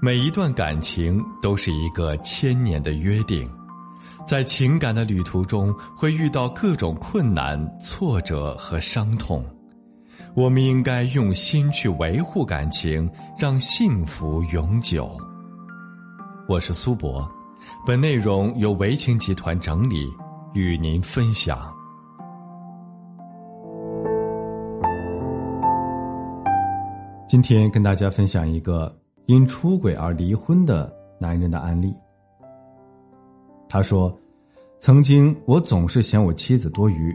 [0.00, 3.50] 每一段感情都是一个千年的约定，
[4.24, 9.44] 在情感的旅途中会遇到各种困难、挫折和伤痛，
[10.36, 15.18] 我们应该用心去维护感情，让幸福永久。
[16.48, 17.28] 我是苏博，
[17.84, 20.08] 本内容由维情集团整理，
[20.54, 21.58] 与您分享。
[27.28, 28.96] 今天跟大家分享一个。
[29.28, 31.94] 因出轨而离婚的男人的案例。
[33.68, 34.18] 他说
[34.80, 37.14] ：“曾经我总是嫌我妻子多余，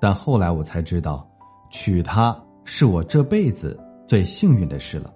[0.00, 1.28] 但后来我才知道，
[1.68, 5.12] 娶她是我这辈子最幸运的事了。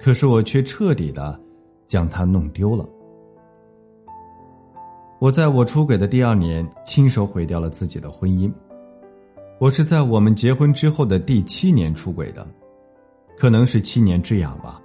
[0.00, 1.38] 可是我却彻底的
[1.86, 2.88] 将她弄丢了。
[5.18, 8.50] 我在我出轨的第二年，亲手毁掉了自己的婚姻。
[9.58, 12.46] 我是在我们结婚之后的第七年出轨的，
[13.38, 14.80] 可能是七年之痒吧。”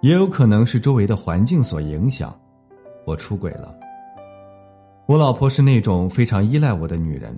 [0.00, 2.34] 也有可能是周围的环境所影响，
[3.04, 3.74] 我出轨了。
[5.06, 7.36] 我老婆是那种非常依赖我的女人，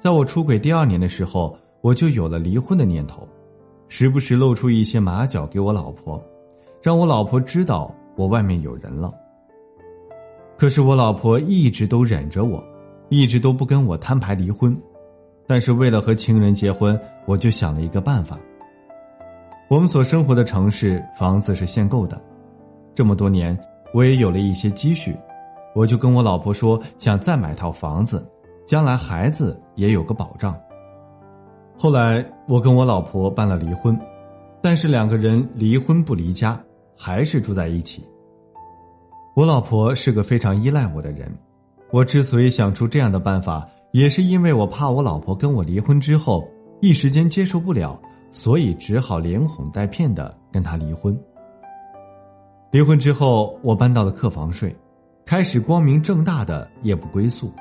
[0.00, 3.28] 在我出轨第二年的时候，我就有了离婚的念头，
[3.88, 6.22] 时不时露出一些马脚给我老婆，
[6.82, 9.12] 让我老婆知道我外面有人了。
[10.56, 12.62] 可是我老婆一直都忍着我，
[13.08, 14.74] 一直都不跟我摊牌离婚，
[15.46, 18.38] 但是为了和情人结婚，我就想了一个办法。
[19.68, 22.20] 我们所生活的城市房子是限购的，
[22.94, 23.58] 这么多年
[23.94, 25.16] 我也有了一些积蓄，
[25.74, 28.24] 我就跟我老婆说想再买套房子，
[28.66, 30.54] 将来孩子也有个保障。
[31.76, 33.98] 后来我跟我老婆办了离婚，
[34.60, 36.60] 但是两个人离婚不离家，
[36.94, 38.06] 还是住在一起。
[39.34, 41.28] 我老婆是个非常依赖我的人，
[41.90, 46.46] 我之所以想出这样的办法，也是因为我怕我老婆跟我离婚之后
[46.80, 47.98] 一时间接受不了。
[48.34, 51.16] 所以只好连哄带骗的跟他离婚。
[52.72, 54.74] 离婚之后，我搬到了客房睡，
[55.24, 57.52] 开始光明正大的夜不归宿。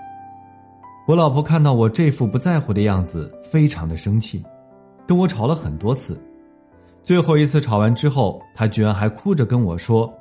[1.07, 4.43] 我老婆看到我这副不在乎的样子，非常的生气，
[5.05, 6.19] 跟我吵了很多次。
[7.03, 10.11] 最后一次吵完之后，她居然还哭着跟我说，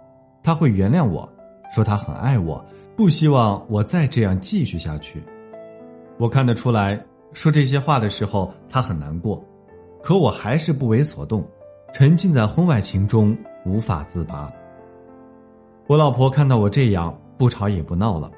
[0.43, 1.27] 她会原谅我，
[1.75, 2.63] 说她很爱我，
[2.95, 5.23] 不希望我再这样继续下去。
[6.19, 9.43] 我看得出来，说这些话的时候，她很难过。
[10.03, 11.47] 可我还是不为所动，
[11.95, 14.53] 沉浸在婚外情中无法自拔。
[15.87, 18.31] 我老婆看到我这样，不吵也不闹了。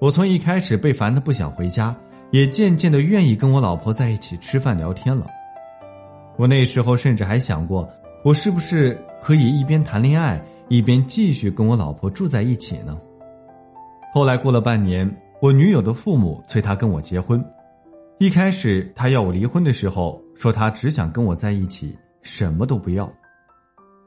[0.00, 1.94] 我从一开始被烦的不想回家，
[2.30, 5.26] 也渐渐的愿意跟我老婆在一起吃饭聊天了。
[6.36, 7.88] 我那时候甚至还想过，
[8.24, 12.98] 我是不是可以一边谈恋爱，一边继续跟我老婆住在一起呢？
[14.14, 15.08] 后来过了半年，
[15.40, 17.44] 我女友的父母催她跟我结婚。
[18.22, 20.22] 一开始他要我离婚的时候。
[20.36, 23.12] 说他只想跟我在一起，什么都不要。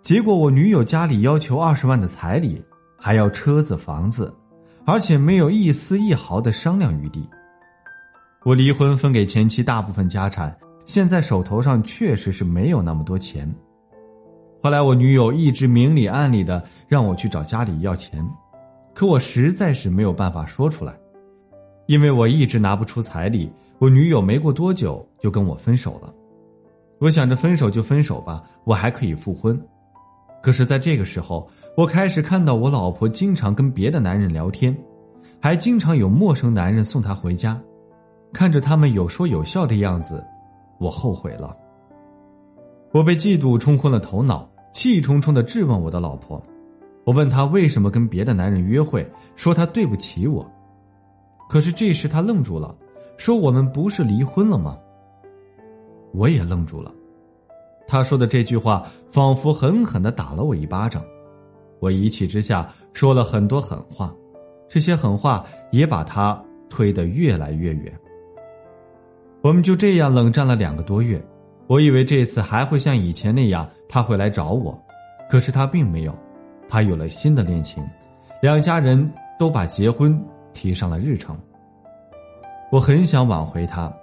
[0.01, 2.61] 结果我女友家里要求二十万的彩礼，
[2.97, 4.33] 还要车子房子，
[4.85, 7.25] 而且没有一丝一毫的商量余地。
[8.43, 10.53] 我离婚分给前妻大部分家产，
[10.85, 13.49] 现在手头上确实是没有那么多钱。
[14.61, 18.27] 后来我女友一直明里暗里的让我去找家里要钱，
[18.93, 20.93] 可我实在是没有办法说出来，
[21.87, 23.51] 因为我一直拿不出彩礼。
[23.77, 26.13] 我女友没过多久就跟我分手了，
[26.99, 29.59] 我想着分手就分手吧，我还可以复婚。
[30.41, 31.45] 可是，在这个时候，
[31.75, 34.75] 我开始看到我老婆经常跟别的男人聊天，
[35.41, 37.61] 还经常有陌生男人送她回家，
[38.31, 40.23] 看着他们有说有笑的样子，
[40.79, 41.53] 我后悔了。
[42.93, 46.41] 我被嫉妒冲昏了头脑，气冲冲的质问我的老婆，
[47.03, 50.49] 我问她为什么跟别的男人约会，说她对不起我。
[51.49, 52.75] 可是这时他愣住了。
[53.17, 54.77] 说我们不是离婚了吗？
[56.13, 56.91] 我也愣住了。
[57.87, 61.01] 他说的这句话仿佛狠狠的打了我一巴掌。
[61.79, 64.13] 我一气之下说了很多狠话，
[64.67, 67.93] 这些狠话也把他推得越来越远。
[69.41, 71.25] 我们就这样冷战了两个多月。
[71.67, 74.77] 我以为这次还会像以前那样他会来找我，
[75.29, 76.13] 可是他并没有。
[76.67, 77.81] 他有了新的恋情，
[78.41, 79.09] 两家人
[79.39, 80.19] 都把结婚
[80.55, 81.37] 提上了日程。
[82.71, 83.93] 我很想挽回他，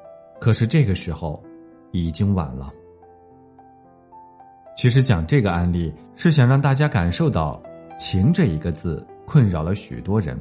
[0.40, 1.42] 可是这个时候，
[1.90, 2.72] 已经晚了。
[4.76, 7.60] 其实讲这个案例是想让大家感受到
[7.98, 10.38] “情”这一个字困扰了许多人，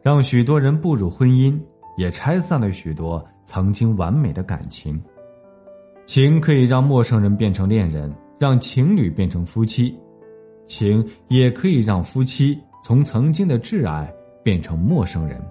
[0.00, 1.58] 让许多人步入婚姻，
[1.96, 5.02] 也拆散了许多曾经完美的感情。
[6.06, 9.92] 情可以让陌生人变成恋人，让情侣变成夫妻；
[10.68, 14.10] 情也可以让夫妻从曾经的挚爱
[14.46, 15.42] 变成陌生人。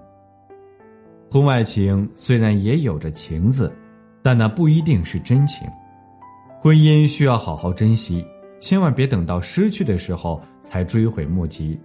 [1.30, 3.70] 婚外情虽然也有着情字，
[4.22, 5.68] 但那不一定是真情。
[6.62, 8.24] 婚姻需要好好珍惜，
[8.58, 11.78] 千万别等到失去的时候才追悔莫及，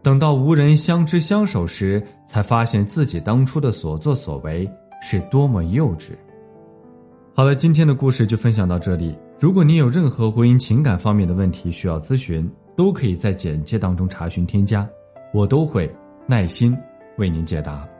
[0.00, 4.66] 等到无人相知相守时，才发现自己当初的所作所为
[5.02, 6.12] 是多么幼稚。
[7.34, 9.14] 好了，今天的故事就分享到这里。
[9.38, 14.88] 如果你有任何婚姻情感方面的问题需要咨询，都可以在简介当中查询添加，
[15.34, 15.94] 我都会
[16.26, 16.76] 耐心
[17.16, 17.93] 为您解答。